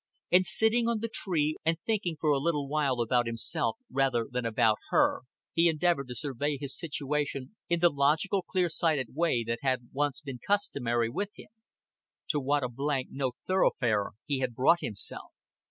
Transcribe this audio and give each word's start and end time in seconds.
And 0.31 0.47
sitting 0.47 0.87
on 0.87 0.97
the 0.99 1.11
tree, 1.13 1.57
and 1.63 1.77
thinking 1.85 2.17
for 2.19 2.31
a 2.31 2.39
little 2.39 2.67
while 2.67 3.01
about 3.01 3.27
himself 3.27 3.77
rather 3.87 4.27
than 4.27 4.47
about 4.47 4.79
her, 4.89 5.19
he 5.53 5.69
endeavored 5.69 6.07
to 6.07 6.15
survey 6.15 6.57
his 6.59 6.75
situation 6.75 7.55
in 7.69 7.81
the 7.81 7.91
logical 7.91 8.41
clear 8.41 8.67
sighted 8.67 9.09
way 9.13 9.43
that 9.45 9.59
had 9.61 9.89
once 9.93 10.19
been 10.19 10.39
customary 10.39 11.11
with 11.11 11.29
him. 11.35 11.49
To 12.29 12.39
what 12.39 12.63
a 12.63 12.67
blank 12.67 13.09
no 13.11 13.33
thoroughfare 13.45 14.13
he 14.25 14.39
had 14.39 14.55
brought 14.55 14.79
himself. 14.79 15.33